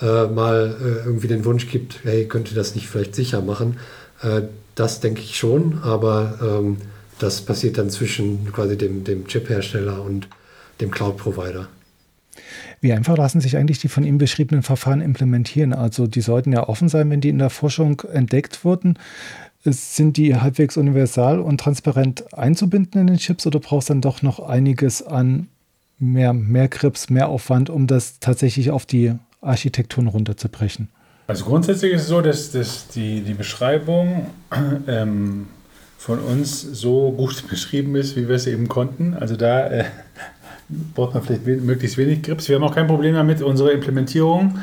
[0.00, 3.78] äh, mal äh, irgendwie den Wunsch gibt, hey, könnte das nicht vielleicht sicher machen,
[4.22, 4.42] äh,
[4.74, 6.78] das denke ich schon, aber ähm,
[7.18, 10.28] das passiert dann zwischen quasi dem, dem Chiphersteller und
[10.80, 11.68] dem Cloud-Provider.
[12.80, 15.72] Wie einfach lassen sich eigentlich die von ihm beschriebenen Verfahren implementieren?
[15.72, 18.98] Also die sollten ja offen sein, wenn die in der Forschung entdeckt wurden.
[19.64, 24.22] Sind die halbwegs universal und transparent einzubinden in den Chips oder braucht es dann doch
[24.22, 25.48] noch einiges an
[25.98, 30.88] mehr, mehr Grips, mehr Aufwand, um das tatsächlich auf die Architekturen runterzubrechen?
[31.28, 34.26] Also grundsätzlich ist es so, dass, dass die, die Beschreibung
[34.88, 35.46] ähm,
[35.96, 39.14] von uns so gut beschrieben ist, wie wir es eben konnten.
[39.14, 39.84] Also da äh,
[40.94, 42.48] braucht man vielleicht möglichst wenig Grips.
[42.48, 44.58] Wir haben auch kein Problem damit, unsere Implementierung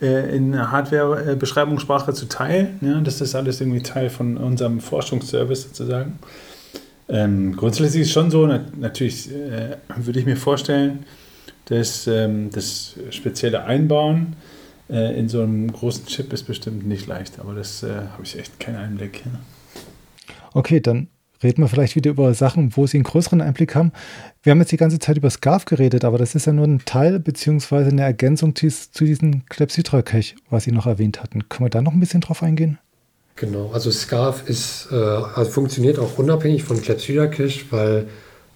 [0.00, 2.78] äh, in Hardware-Beschreibungssprache zu teilen.
[2.80, 6.18] Ja, das ist alles irgendwie Teil von unserem Forschungsservice sozusagen.
[7.08, 11.04] Ähm, grundsätzlich ist es schon so, natürlich äh, würde ich mir vorstellen,
[11.66, 14.36] dass ähm, das spezielle Einbauen
[14.88, 18.38] äh, in so einem großen Chip ist bestimmt nicht leicht, aber das äh, habe ich
[18.38, 19.22] echt keinen Einblick.
[19.24, 19.40] Ja.
[20.54, 21.08] Okay, dann
[21.42, 23.92] reden wir vielleicht wieder über Sachen, wo Sie einen größeren Einblick haben.
[24.42, 26.84] Wir haben jetzt die ganze Zeit über SCARF geredet, aber das ist ja nur ein
[26.84, 31.48] Teil beziehungsweise eine Ergänzung zu diesem Clepsydra-Cache, was Sie noch erwähnt hatten.
[31.48, 32.78] Können wir da noch ein bisschen drauf eingehen?
[33.36, 38.06] Genau, also SCARF ist, äh, also funktioniert auch unabhängig von Clepsydra-Cache, weil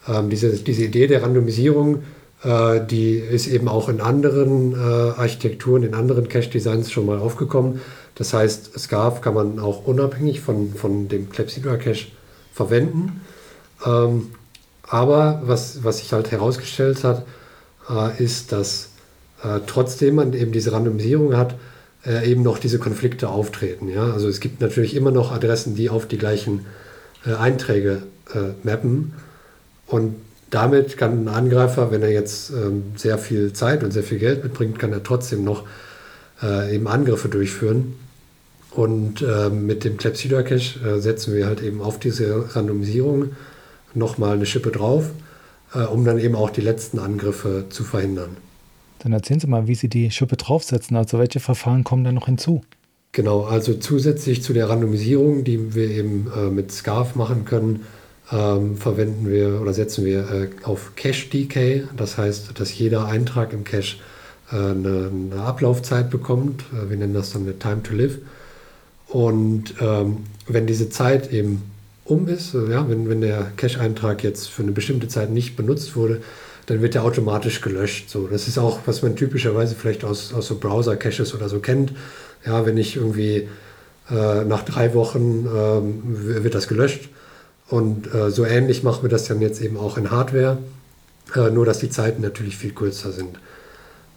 [0.08, 2.02] ähm, diese, diese Idee der Randomisierung,
[2.44, 7.80] äh, die ist eben auch in anderen äh, Architekturen, in anderen Cache-Designs schon mal aufgekommen.
[8.14, 12.06] Das heißt, SCARF kann man auch unabhängig von, von dem Clepsydra-Cache
[12.56, 13.20] verwenden.
[13.84, 14.30] Ähm,
[14.82, 17.26] aber was, was sich halt herausgestellt hat,
[17.90, 18.90] äh, ist, dass
[19.44, 21.54] äh, trotzdem man eben diese Randomisierung hat,
[22.06, 23.88] äh, eben noch diese Konflikte auftreten.
[23.88, 24.10] Ja?
[24.10, 26.64] Also es gibt natürlich immer noch Adressen, die auf die gleichen
[27.26, 28.02] äh, Einträge
[28.34, 29.12] äh, mappen.
[29.86, 30.16] Und
[30.48, 34.44] damit kann ein Angreifer, wenn er jetzt ähm, sehr viel Zeit und sehr viel Geld
[34.44, 35.64] mitbringt, kann er trotzdem noch
[36.42, 37.94] äh, eben Angriffe durchführen.
[38.76, 43.30] Und äh, mit dem Clepsydra Cache äh, setzen wir halt eben auf diese Randomisierung
[43.94, 45.06] nochmal eine Schippe drauf,
[45.74, 48.36] äh, um dann eben auch die letzten Angriffe zu verhindern.
[48.98, 50.94] Dann erzählen Sie mal, wie Sie die Schippe draufsetzen.
[50.94, 52.64] Also welche Verfahren kommen da noch hinzu?
[53.12, 57.86] Genau, also zusätzlich zu der Randomisierung, die wir eben äh, mit SCARF machen können,
[58.30, 61.84] ähm, verwenden wir oder setzen wir äh, auf Cache Decay.
[61.96, 63.96] Das heißt, dass jeder Eintrag im Cache
[64.52, 66.64] äh, eine, eine, Ablaufzeit bekommt.
[66.72, 68.18] wir nennen das dann eine Time to Live.
[69.16, 71.62] Und ähm, wenn diese Zeit eben
[72.04, 76.20] um ist, ja, wenn, wenn der Cache-Eintrag jetzt für eine bestimmte Zeit nicht benutzt wurde,
[76.66, 78.10] dann wird er automatisch gelöscht.
[78.10, 81.94] So, das ist auch, was man typischerweise vielleicht aus, aus so Browser-Caches oder so kennt.
[82.44, 83.48] Ja, wenn ich irgendwie
[84.10, 87.08] äh, nach drei Wochen ähm, wird das gelöscht.
[87.68, 90.58] Und äh, so ähnlich machen wir das dann jetzt eben auch in Hardware,
[91.34, 93.38] äh, nur dass die Zeiten natürlich viel kürzer sind.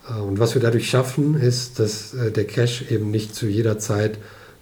[0.09, 3.79] Äh, und was wir dadurch schaffen, ist, dass äh, der Cache eben nicht zu jeder
[3.79, 4.17] Zeit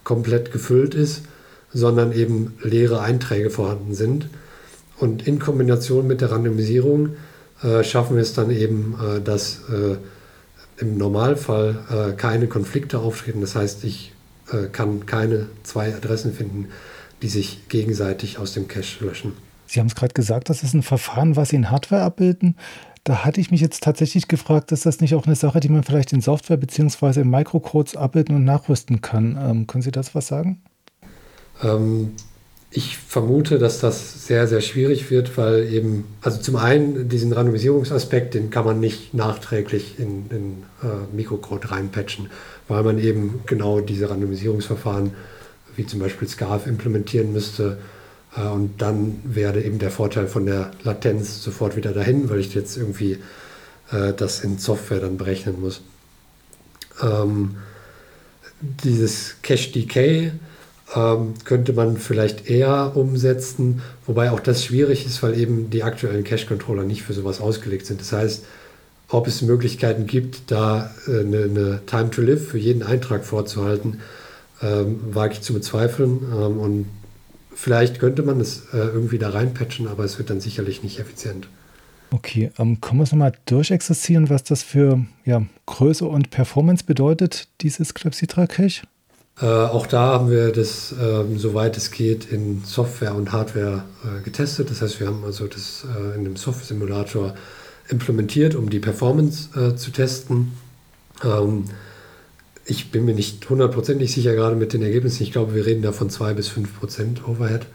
[0.08, 1.24] komplett gefüllt ist,
[1.74, 4.30] sondern eben leere Einträge vorhanden sind.
[4.98, 7.18] Und in Kombination mit der Randomisierung
[7.62, 9.98] äh, schaffen wir es dann eben, äh, dass äh,
[10.82, 13.42] im Normalfall äh, keine Konflikte auftreten.
[13.42, 14.14] Das heißt, ich
[14.54, 16.70] äh, kann keine zwei Adressen finden,
[17.22, 19.34] die sich gegenseitig aus dem Cache löschen.
[19.66, 22.56] Sie haben es gerade gesagt, das ist ein Verfahren, was Sie in Hardware abbilden.
[23.08, 25.84] Da hatte ich mich jetzt tatsächlich gefragt, ist das nicht auch eine Sache, die man
[25.84, 27.22] vielleicht in Software bzw.
[27.22, 29.40] in Microcodes abbilden und nachrüsten kann?
[29.42, 30.62] Ähm, können Sie das was sagen?
[31.64, 32.16] Ähm,
[32.70, 38.34] ich vermute, dass das sehr, sehr schwierig wird, weil eben, also zum einen diesen Randomisierungsaspekt,
[38.34, 42.30] den kann man nicht nachträglich in, in äh, Mikrocode reinpatchen,
[42.68, 45.12] weil man eben genau diese Randomisierungsverfahren
[45.78, 47.78] wie zum Beispiel SCARF implementieren müsste
[48.42, 52.78] und dann wäre eben der Vorteil von der Latenz sofort wieder dahin, weil ich jetzt
[52.78, 53.18] irgendwie
[53.92, 55.82] äh, das in Software dann berechnen muss.
[57.02, 57.58] Ähm,
[58.62, 60.32] dieses Cache Decay
[60.96, 66.24] ähm, könnte man vielleicht eher umsetzen, wobei auch das schwierig ist, weil eben die aktuellen
[66.24, 68.02] Cache-Controller nicht für sowas ausgelegt sind.
[68.02, 68.46] Das heißt,
[69.10, 74.00] ob es Möglichkeiten gibt, da äh, eine, eine, Time to Live für jeden Eintrag vorzuhalten,
[74.62, 76.20] ähm, wage ich zu bezweifeln.
[76.32, 76.86] Ähm, und
[77.60, 81.48] Vielleicht könnte man es äh, irgendwie da reinpatchen, aber es wird dann sicherlich nicht effizient.
[82.12, 87.48] Okay, ähm, können wir es nochmal durchexerzieren, was das für ja, Größe und Performance bedeutet,
[87.62, 88.86] dieses Clepsydra-Cache?
[89.42, 94.22] Äh, auch da haben wir das, ähm, soweit es geht, in Software und Hardware äh,
[94.22, 94.70] getestet.
[94.70, 97.34] Das heißt, wir haben also das äh, in einem Software-Simulator
[97.90, 100.54] implementiert, um die Performance äh, zu testen.
[101.24, 101.66] Ähm,
[102.68, 105.24] ich bin mir nicht hundertprozentig sicher gerade mit den Ergebnissen.
[105.24, 107.66] Ich glaube, wir reden da von 2 bis 5 Prozent Overhead.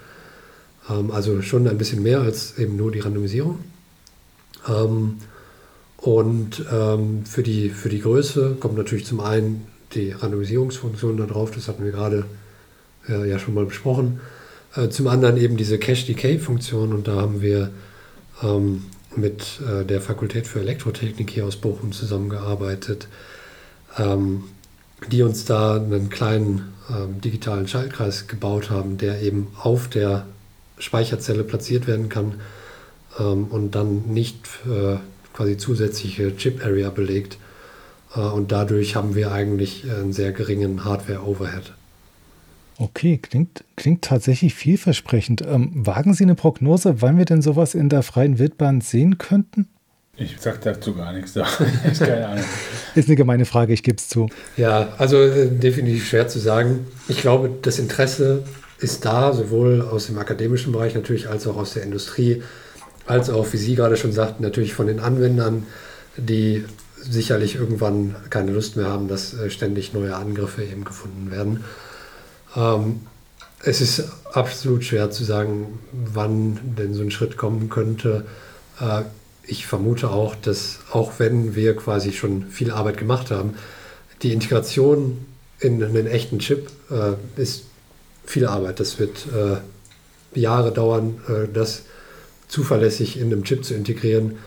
[0.88, 3.58] Ähm, also schon ein bisschen mehr als eben nur die Randomisierung.
[4.68, 5.18] Ähm,
[5.96, 11.52] und ähm, für, die, für die Größe kommt natürlich zum einen die Randomisierungsfunktion da drauf.
[11.52, 12.26] Das hatten wir gerade
[13.08, 14.20] äh, ja schon mal besprochen.
[14.76, 16.92] Äh, zum anderen eben diese Cache-Decay-Funktion.
[16.92, 17.70] Und da haben wir
[18.42, 18.84] ähm,
[19.16, 23.08] mit äh, der Fakultät für Elektrotechnik hier aus Bochum zusammengearbeitet.
[25.10, 30.26] Die uns da einen kleinen ähm, digitalen Schaltkreis gebaut haben, der eben auf der
[30.78, 32.34] Speicherzelle platziert werden kann
[33.18, 34.96] ähm, und dann nicht äh,
[35.32, 37.38] quasi zusätzliche Chip-Area belegt.
[38.14, 41.72] Äh, und dadurch haben wir eigentlich einen sehr geringen Hardware-Overhead.
[42.78, 45.42] Okay, klingt, klingt tatsächlich vielversprechend.
[45.42, 49.68] Ähm, wagen Sie eine Prognose, wann wir denn sowas in der freien Wildbahn sehen könnten?
[50.18, 51.34] Ich sage dazu gar nichts.
[51.90, 52.44] ist keine Ahnung.
[52.94, 54.28] Ist eine gemeine Frage, ich gebe es zu.
[54.58, 56.86] Ja, also äh, definitiv schwer zu sagen.
[57.08, 58.44] Ich glaube, das Interesse
[58.78, 62.42] ist da, sowohl aus dem akademischen Bereich natürlich als auch aus der Industrie,
[63.06, 65.66] als auch, wie Sie gerade schon sagten, natürlich von den Anwendern,
[66.18, 66.66] die
[66.98, 71.64] sicherlich irgendwann keine Lust mehr haben, dass äh, ständig neue Angriffe eben gefunden werden.
[72.54, 73.00] Ähm,
[73.64, 78.26] es ist absolut schwer zu sagen, wann denn so ein Schritt kommen könnte.
[78.78, 79.04] Äh,
[79.46, 83.54] ich vermute auch, dass auch wenn wir quasi schon viel Arbeit gemacht haben,
[84.22, 85.26] die Integration
[85.58, 87.64] in einen echten Chip äh, ist
[88.24, 88.80] viel Arbeit.
[88.80, 91.82] Das wird äh, Jahre dauern, äh, das
[92.48, 94.38] zuverlässig in einem Chip zu integrieren.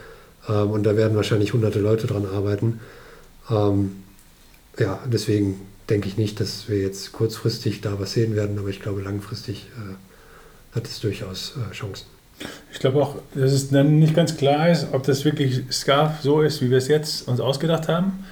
[0.48, 2.80] Ähm, und da werden wahrscheinlich hunderte Leute dran arbeiten.
[3.50, 4.04] Ähm,
[4.78, 8.82] ja, deswegen denke ich nicht, dass wir jetzt kurzfristig da was sehen werden, aber ich
[8.82, 12.15] glaube, langfristig äh, hat es durchaus äh, Chancen.
[12.72, 16.42] Ich glaube auch, dass es dann nicht ganz klar ist, ob das wirklich SCARF so
[16.42, 18.26] ist, wie wir es jetzt uns ausgedacht haben,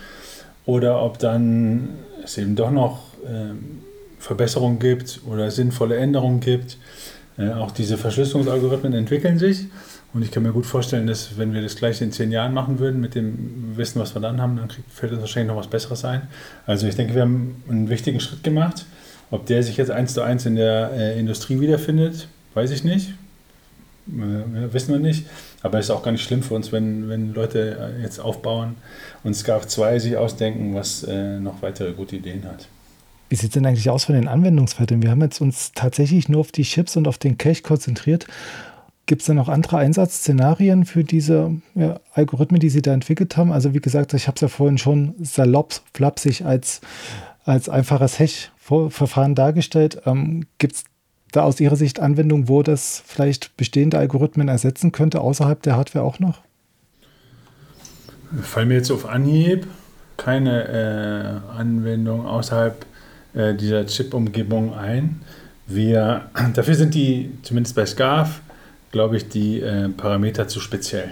[0.66, 1.90] oder ob dann
[2.24, 3.82] es eben doch noch ähm,
[4.20, 6.78] Verbesserungen gibt oder sinnvolle Änderungen gibt.
[7.38, 9.66] Äh, auch diese Verschlüsselungsalgorithmen entwickeln sich.
[10.14, 12.78] Und ich kann mir gut vorstellen, dass wenn wir das gleich in zehn Jahren machen
[12.80, 16.06] würden, mit dem Wissen, was wir dann haben, dann fällt uns wahrscheinlich noch was Besseres
[16.06, 16.28] ein.
[16.68, 18.86] Also ich denke, wir haben einen wichtigen Schritt gemacht.
[19.32, 23.14] Ob der sich jetzt eins zu eins in der äh, Industrie wiederfindet, weiß ich nicht.
[24.08, 25.26] Äh, wissen wir nicht.
[25.62, 28.76] Aber es ist auch gar nicht schlimm für uns, wenn, wenn Leute äh, jetzt aufbauen
[29.24, 32.68] und SCARF 2 sich ausdenken, was äh, noch weitere gute Ideen hat.
[33.30, 35.02] Wie sieht es denn eigentlich aus von den Anwendungsfällen?
[35.02, 38.28] Wir haben jetzt uns tatsächlich nur auf die Chips und auf den Cache konzentriert.
[39.06, 43.52] Gibt es da noch andere Einsatzszenarien für diese ja, Algorithmen, die Sie da entwickelt haben?
[43.52, 46.80] Also wie gesagt, ich habe es ja vorhin schon salopp, flapsig als,
[47.44, 50.02] als einfaches Hash-Verfahren dargestellt.
[50.06, 50.84] Ähm, Gibt es
[51.34, 56.06] da aus Ihrer Sicht Anwendungen, wo das vielleicht bestehende Algorithmen ersetzen könnte, außerhalb der Hardware
[56.06, 56.42] auch noch?
[58.42, 59.68] Fallen mir jetzt auf Anhieb
[60.18, 62.86] keine äh, Anwendung außerhalb
[63.34, 65.22] äh, dieser Chip-Umgebung ein.
[65.68, 68.42] Wir, dafür sind die, zumindest bei SCARF,
[68.92, 71.12] glaube ich, die äh, Parameter zu speziell.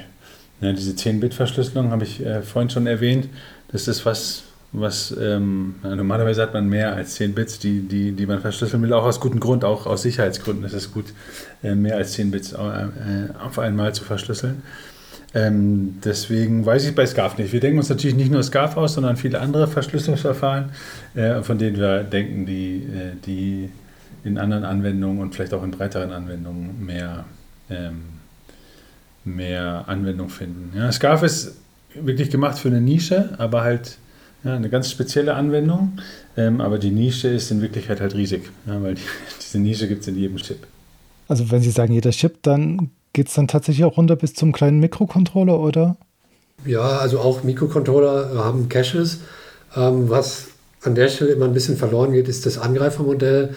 [0.62, 3.28] Ja, diese 10-Bit-Verschlüsselung habe ich äh, vorhin schon erwähnt.
[3.72, 8.26] Das ist was, was ähm, normalerweise hat man mehr als 10 Bits, die, die, die
[8.26, 11.06] man verschlüsseln will, auch aus gutem Grund, auch aus Sicherheitsgründen ist es gut,
[11.62, 12.58] äh, mehr als 10 Bits äh,
[13.44, 14.64] auf einmal zu verschlüsseln.
[15.34, 17.54] Ähm, deswegen weiß ich bei SCARF nicht.
[17.54, 20.72] Wir denken uns natürlich nicht nur SCARF aus, sondern viele andere Verschlüsselungsverfahren,
[21.16, 23.70] äh, von denen wir denken, die, äh, die
[24.24, 27.26] in anderen Anwendungen und vielleicht auch in breiteren Anwendungen mehr
[27.70, 28.04] ähm,
[29.24, 30.72] mehr Anwendung finden.
[30.76, 31.56] Ja, Scarf ist
[31.94, 33.98] wirklich gemacht für eine Nische, aber halt
[34.44, 36.00] ja, eine ganz spezielle Anwendung.
[36.38, 39.02] Ähm, aber die Nische ist in Wirklichkeit halt riesig, ja, weil die,
[39.42, 40.68] diese Nische gibt es in jedem Chip.
[41.28, 44.52] Also wenn Sie sagen jeder Chip, dann geht es dann tatsächlich auch runter bis zum
[44.52, 45.98] kleinen Mikrocontroller, oder?
[46.66, 49.20] Ja, also auch Mikrocontroller haben Caches.
[49.76, 50.48] Ähm, was
[50.84, 53.56] an der Stelle immer ein bisschen verloren geht, ist das Angreifermodell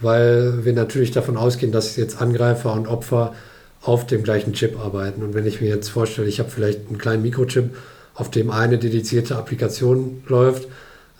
[0.00, 3.34] weil wir natürlich davon ausgehen, dass jetzt Angreifer und Opfer
[3.82, 5.22] auf dem gleichen Chip arbeiten.
[5.22, 7.74] Und wenn ich mir jetzt vorstelle, ich habe vielleicht einen kleinen Mikrochip,
[8.16, 10.64] auf dem eine dedizierte Applikation läuft,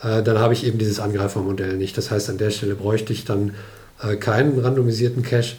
[0.02, 1.96] äh, dann habe ich eben dieses Angreifermodell nicht.
[1.96, 3.54] Das heißt, an der Stelle bräuchte ich dann
[4.02, 5.56] äh, keinen randomisierten Cache.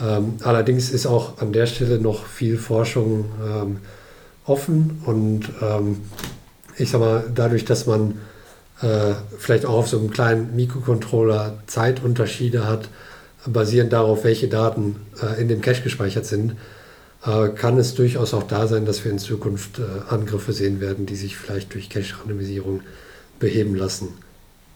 [0.00, 3.78] Ähm, allerdings ist auch an der Stelle noch viel Forschung ähm,
[4.44, 5.98] offen und ähm,
[6.76, 8.18] ich sage mal, dadurch, dass man
[8.82, 12.90] äh, vielleicht auch auf so einem kleinen Mikrocontroller Zeitunterschiede hat,
[13.46, 16.56] basierend darauf, welche Daten äh, in dem Cache gespeichert sind,
[17.54, 21.16] kann es durchaus auch da sein, dass wir in Zukunft äh, Angriffe sehen werden, die
[21.16, 22.82] sich vielleicht durch Cache-Randomisierung
[23.40, 24.08] beheben lassen.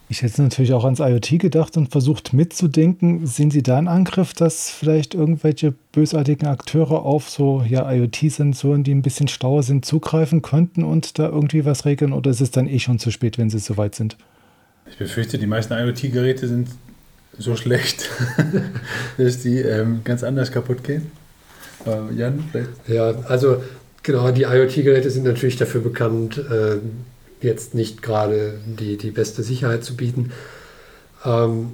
[0.09, 3.29] Ich hätte natürlich auch ans IoT gedacht und versucht mitzudenken.
[3.29, 8.93] Sehen Sie da einen Angriff, dass vielleicht irgendwelche bösartigen Akteure auf so ja, IoT-Sensoren, die
[8.93, 12.13] ein bisschen schlauer sind, zugreifen könnten und da irgendwie was regeln?
[12.13, 14.17] Oder ist es dann eh schon zu spät, wenn sie soweit sind?
[14.91, 16.71] Ich befürchte, die meisten IoT-Geräte sind
[17.39, 18.11] so schlecht,
[19.17, 21.12] dass die ähm, ganz anders kaputt gehen.
[21.85, 22.70] Aber Jan, vielleicht?
[22.89, 23.62] Ja, also
[24.03, 26.76] genau, die IoT-Geräte sind natürlich dafür bekannt, äh,
[27.41, 30.33] jetzt nicht gerade die, die beste Sicherheit zu bieten.
[31.24, 31.72] Ähm,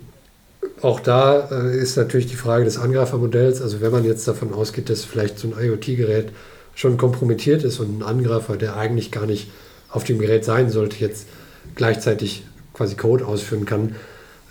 [0.82, 3.62] auch da äh, ist natürlich die Frage des Angreifermodells.
[3.62, 6.28] Also wenn man jetzt davon ausgeht, dass vielleicht so ein IoT-Gerät
[6.74, 9.50] schon kompromittiert ist und ein Angreifer, der eigentlich gar nicht
[9.90, 11.26] auf dem Gerät sein sollte, jetzt
[11.74, 12.44] gleichzeitig
[12.74, 13.96] quasi Code ausführen kann,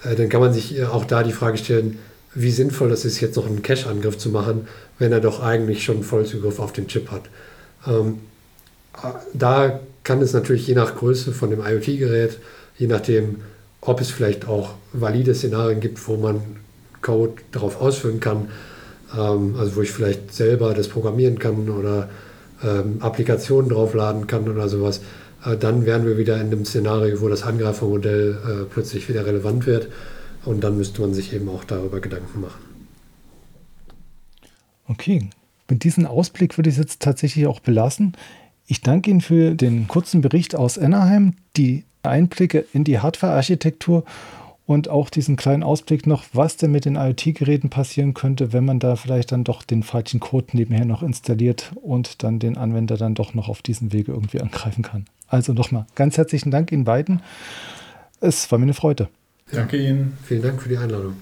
[0.03, 1.99] äh, dann kann man sich äh, auch da die Frage stellen,
[2.35, 4.67] wie sinnvoll es ist, jetzt noch einen Cache-Angriff zu machen,
[4.99, 7.23] wenn er doch eigentlich schon Vollzugriff auf den Chip hat.
[7.87, 8.19] Ähm,
[9.33, 12.37] da kann es natürlich je nach Größe von dem IoT-Gerät,
[12.77, 13.37] je nachdem,
[13.81, 16.41] ob es vielleicht auch valide Szenarien gibt, wo man
[17.01, 18.49] Code darauf ausführen kann,
[19.17, 22.09] ähm, also wo ich vielleicht selber das programmieren kann oder
[22.63, 24.99] ähm, Applikationen draufladen kann oder sowas,
[25.45, 29.65] äh, dann wären wir wieder in einem Szenario, wo das Angreifermodell äh, plötzlich wieder relevant
[29.65, 29.87] wird
[30.45, 32.61] und dann müsste man sich eben auch darüber Gedanken machen.
[34.87, 35.29] Okay,
[35.67, 38.13] mit diesem Ausblick würde ich es jetzt tatsächlich auch belassen.
[38.67, 44.03] Ich danke Ihnen für den kurzen Bericht aus Anaheim, die Einblicke in die Hardware-Architektur
[44.67, 48.79] und auch diesen kleinen Ausblick noch, was denn mit den IoT-Geräten passieren könnte, wenn man
[48.79, 53.15] da vielleicht dann doch den falschen Code nebenher noch installiert und dann den Anwender dann
[53.15, 55.05] doch noch auf diesem Wege irgendwie angreifen kann.
[55.27, 57.21] Also nochmal ganz herzlichen Dank Ihnen beiden.
[58.21, 59.09] Es war mir eine Freude.
[59.51, 60.17] Danke Ihnen.
[60.23, 61.17] Vielen Dank für die Einladung.